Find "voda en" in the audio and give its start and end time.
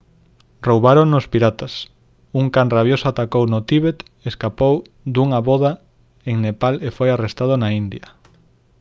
5.49-6.35